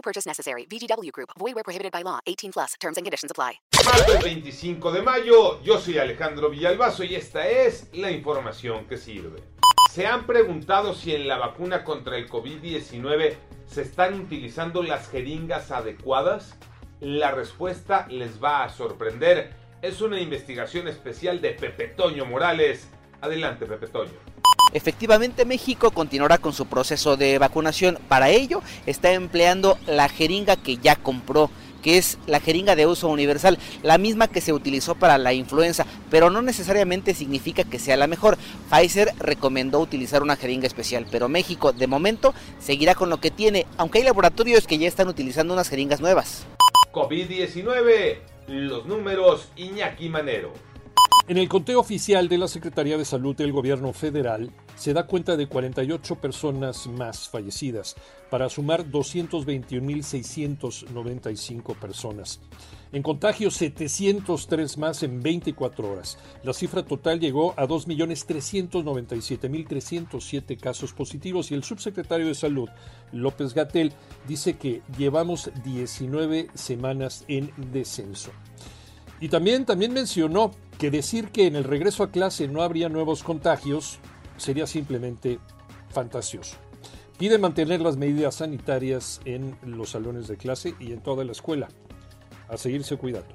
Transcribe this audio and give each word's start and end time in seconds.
No 0.00 0.02
purchase 0.02 0.26
necessary. 0.26 0.64
VGW 0.64 1.12
Group. 1.12 1.28
Void 1.38 1.54
where 1.54 1.62
prohibited 1.62 1.92
by 1.92 2.02
law. 2.02 2.20
18 2.26 2.52
plus. 2.52 2.74
Terms 2.80 2.96
and 2.96 3.04
conditions 3.04 3.30
apply. 3.30 3.60
Martes 3.84 4.18
25 4.22 4.92
de 4.92 5.02
mayo, 5.02 5.62
yo 5.62 5.78
soy 5.78 5.98
Alejandro 5.98 6.48
Villalbazo 6.48 7.04
y 7.04 7.16
esta 7.16 7.46
es 7.46 7.86
la 7.92 8.10
información 8.10 8.86
que 8.86 8.96
sirve. 8.96 9.42
¿Se 9.92 10.06
han 10.06 10.26
preguntado 10.26 10.94
si 10.94 11.14
en 11.14 11.28
la 11.28 11.36
vacuna 11.36 11.84
contra 11.84 12.16
el 12.16 12.30
COVID-19 12.30 13.34
se 13.66 13.82
están 13.82 14.18
utilizando 14.18 14.82
las 14.82 15.10
jeringas 15.10 15.70
adecuadas? 15.70 16.56
La 17.00 17.32
respuesta 17.32 18.06
les 18.08 18.42
va 18.42 18.64
a 18.64 18.70
sorprender. 18.70 19.52
Es 19.82 20.00
una 20.00 20.18
investigación 20.18 20.88
especial 20.88 21.42
de 21.42 21.50
Pepe 21.50 21.88
Toño 21.88 22.24
Morales. 22.24 22.88
Adelante, 23.20 23.66
Pepe 23.66 23.88
Toño. 23.88 24.39
Efectivamente, 24.72 25.44
México 25.44 25.90
continuará 25.90 26.38
con 26.38 26.52
su 26.52 26.66
proceso 26.66 27.16
de 27.16 27.38
vacunación. 27.38 27.98
Para 28.08 28.30
ello, 28.30 28.62
está 28.86 29.12
empleando 29.12 29.78
la 29.86 30.08
jeringa 30.08 30.56
que 30.56 30.76
ya 30.76 30.96
compró 30.96 31.50
que 31.80 31.98
es 31.98 32.18
la 32.26 32.40
jeringa 32.40 32.76
de 32.76 32.86
uso 32.86 33.08
universal, 33.08 33.58
la 33.82 33.98
misma 33.98 34.28
que 34.28 34.40
se 34.40 34.52
utilizó 34.52 34.94
para 34.94 35.18
la 35.18 35.32
influenza, 35.32 35.86
pero 36.10 36.30
no 36.30 36.42
necesariamente 36.42 37.14
significa 37.14 37.64
que 37.64 37.78
sea 37.78 37.96
la 37.96 38.06
mejor. 38.06 38.36
Pfizer 38.70 39.12
recomendó 39.18 39.80
utilizar 39.80 40.22
una 40.22 40.36
jeringa 40.36 40.66
especial, 40.66 41.06
pero 41.10 41.28
México 41.28 41.72
de 41.72 41.86
momento 41.86 42.34
seguirá 42.58 42.94
con 42.94 43.10
lo 43.10 43.20
que 43.20 43.30
tiene, 43.30 43.66
aunque 43.76 43.98
hay 43.98 44.04
laboratorios 44.04 44.66
que 44.66 44.78
ya 44.78 44.88
están 44.88 45.08
utilizando 45.08 45.54
unas 45.54 45.68
jeringas 45.68 46.00
nuevas. 46.00 46.46
COVID-19, 46.92 48.18
los 48.48 48.86
números 48.86 49.48
Iñaki 49.56 50.08
Manero. 50.08 50.69
En 51.30 51.38
el 51.38 51.48
conteo 51.48 51.78
oficial 51.78 52.28
de 52.28 52.38
la 52.38 52.48
Secretaría 52.48 52.98
de 52.98 53.04
Salud 53.04 53.36
del 53.36 53.52
Gobierno 53.52 53.92
Federal 53.92 54.50
se 54.74 54.92
da 54.92 55.06
cuenta 55.06 55.36
de 55.36 55.46
48 55.46 56.16
personas 56.16 56.88
más 56.88 57.28
fallecidas, 57.28 57.94
para 58.30 58.48
sumar 58.48 58.90
221.695 58.90 61.76
personas. 61.76 62.40
En 62.90 63.04
contagios, 63.04 63.54
703 63.54 64.76
más 64.76 65.04
en 65.04 65.22
24 65.22 65.92
horas. 65.92 66.18
La 66.42 66.52
cifra 66.52 66.84
total 66.84 67.20
llegó 67.20 67.54
a 67.56 67.68
2.397.307 67.68 70.58
casos 70.58 70.92
positivos 70.92 71.52
y 71.52 71.54
el 71.54 71.62
subsecretario 71.62 72.26
de 72.26 72.34
Salud, 72.34 72.68
López 73.12 73.54
Gatel, 73.54 73.92
dice 74.26 74.54
que 74.54 74.82
llevamos 74.98 75.52
19 75.62 76.48
semanas 76.54 77.24
en 77.28 77.52
descenso. 77.70 78.32
Y 79.20 79.28
también, 79.28 79.64
también 79.64 79.92
mencionó 79.92 80.50
que 80.80 80.90
decir 80.90 81.28
que 81.28 81.46
en 81.46 81.56
el 81.56 81.64
regreso 81.64 82.02
a 82.02 82.10
clase 82.10 82.48
no 82.48 82.62
habría 82.62 82.88
nuevos 82.88 83.22
contagios 83.22 83.98
sería 84.38 84.66
simplemente 84.66 85.38
fantasioso. 85.90 86.56
Pide 87.18 87.36
mantener 87.36 87.82
las 87.82 87.98
medidas 87.98 88.36
sanitarias 88.36 89.20
en 89.26 89.58
los 89.62 89.90
salones 89.90 90.26
de 90.26 90.38
clase 90.38 90.74
y 90.80 90.92
en 90.92 91.02
toda 91.02 91.22
la 91.26 91.32
escuela. 91.32 91.68
A 92.48 92.56
seguirse 92.56 92.96
cuidando. 92.96 93.28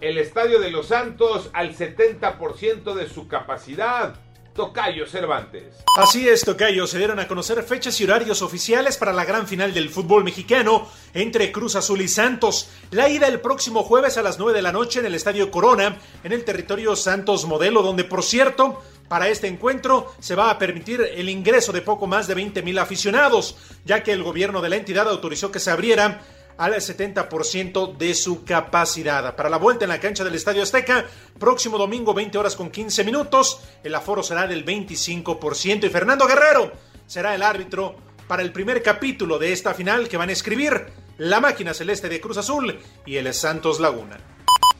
El 0.00 0.18
Estadio 0.18 0.60
de 0.60 0.72
los 0.72 0.88
Santos 0.88 1.48
al 1.52 1.76
70% 1.76 2.92
de 2.92 3.08
su 3.08 3.28
capacidad. 3.28 4.16
Tocayo 4.54 5.06
Cervantes. 5.06 5.82
Así 5.96 6.28
es, 6.28 6.42
Tocayo. 6.42 6.86
Se 6.86 6.98
dieron 6.98 7.18
a 7.18 7.26
conocer 7.26 7.62
fechas 7.62 7.98
y 8.00 8.04
horarios 8.04 8.42
oficiales 8.42 8.98
para 8.98 9.12
la 9.12 9.24
gran 9.24 9.46
final 9.46 9.72
del 9.72 9.88
fútbol 9.88 10.24
mexicano 10.24 10.88
entre 11.14 11.50
Cruz 11.50 11.74
Azul 11.76 12.02
y 12.02 12.08
Santos. 12.08 12.68
La 12.90 13.08
ida 13.08 13.28
el 13.28 13.40
próximo 13.40 13.82
jueves 13.82 14.18
a 14.18 14.22
las 14.22 14.38
9 14.38 14.52
de 14.52 14.62
la 14.62 14.72
noche 14.72 15.00
en 15.00 15.06
el 15.06 15.14
Estadio 15.14 15.50
Corona, 15.50 15.96
en 16.22 16.32
el 16.32 16.44
territorio 16.44 16.94
Santos 16.96 17.46
Modelo, 17.46 17.82
donde, 17.82 18.04
por 18.04 18.22
cierto, 18.22 18.82
para 19.08 19.28
este 19.28 19.46
encuentro 19.46 20.12
se 20.20 20.34
va 20.34 20.50
a 20.50 20.58
permitir 20.58 21.00
el 21.00 21.28
ingreso 21.28 21.72
de 21.72 21.82
poco 21.82 22.06
más 22.06 22.26
de 22.26 22.34
20 22.34 22.62
mil 22.62 22.78
aficionados, 22.78 23.56
ya 23.84 24.02
que 24.02 24.12
el 24.12 24.22
gobierno 24.22 24.60
de 24.60 24.68
la 24.68 24.76
entidad 24.76 25.08
autorizó 25.08 25.50
que 25.50 25.60
se 25.60 25.70
abriera 25.70 26.22
al 26.56 26.74
70% 26.74 27.96
de 27.96 28.14
su 28.14 28.44
capacidad. 28.44 29.34
Para 29.36 29.50
la 29.50 29.56
vuelta 29.56 29.84
en 29.84 29.90
la 29.90 30.00
cancha 30.00 30.24
del 30.24 30.34
Estadio 30.34 30.62
Azteca, 30.62 31.06
próximo 31.38 31.78
domingo 31.78 32.14
20 32.14 32.38
horas 32.38 32.56
con 32.56 32.70
15 32.70 33.04
minutos, 33.04 33.60
el 33.82 33.94
aforo 33.94 34.22
será 34.22 34.46
del 34.46 34.64
25% 34.64 35.84
y 35.84 35.88
Fernando 35.88 36.26
Guerrero 36.26 36.72
será 37.06 37.34
el 37.34 37.42
árbitro 37.42 37.96
para 38.28 38.42
el 38.42 38.52
primer 38.52 38.82
capítulo 38.82 39.38
de 39.38 39.52
esta 39.52 39.74
final 39.74 40.08
que 40.08 40.16
van 40.16 40.28
a 40.28 40.32
escribir 40.32 40.86
la 41.18 41.40
máquina 41.40 41.74
celeste 41.74 42.08
de 42.08 42.20
Cruz 42.20 42.38
Azul 42.38 42.78
y 43.04 43.16
el 43.16 43.32
Santos 43.34 43.80
Laguna. 43.80 44.18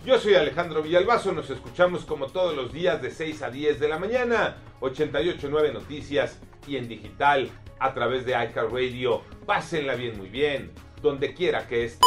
Yo 0.04 0.18
soy 0.18 0.34
Alejandro 0.34 0.82
Villalbazo, 0.82 1.32
nos 1.32 1.48
escuchamos 1.50 2.04
como 2.04 2.26
todos 2.26 2.56
los 2.56 2.72
días 2.72 3.00
de 3.00 3.10
6 3.10 3.42
a 3.42 3.50
10 3.50 3.78
de 3.78 3.88
la 3.88 3.98
mañana, 3.98 4.56
889 4.80 5.72
Noticias 5.72 6.38
y 6.66 6.76
en 6.76 6.88
digital 6.88 7.50
a 7.78 7.94
través 7.94 8.24
de 8.24 8.32
iCar 8.32 8.72
Radio. 8.72 9.22
Pásenla 9.46 9.94
bien, 9.94 10.16
muy 10.18 10.28
bien 10.28 10.72
donde 11.02 11.34
quiera 11.34 11.66
que 11.66 11.84
esté. 11.84 12.06